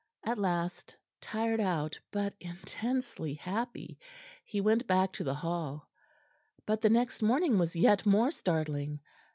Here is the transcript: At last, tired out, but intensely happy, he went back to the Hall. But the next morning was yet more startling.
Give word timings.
At 0.23 0.39
last, 0.39 0.97
tired 1.21 1.59
out, 1.59 1.99
but 2.09 2.33
intensely 2.39 3.35
happy, 3.35 3.99
he 4.43 4.59
went 4.59 4.87
back 4.87 5.11
to 5.11 5.23
the 5.23 5.35
Hall. 5.35 5.91
But 6.65 6.81
the 6.81 6.89
next 6.89 7.21
morning 7.21 7.59
was 7.59 7.75
yet 7.75 8.03
more 8.03 8.31
startling. 8.31 9.01